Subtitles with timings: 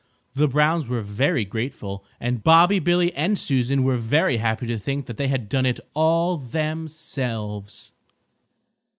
[0.33, 5.05] The Browns were very grateful and Bobby, Billy and Susan were very happy to think
[5.05, 7.91] that they had done it all themselves.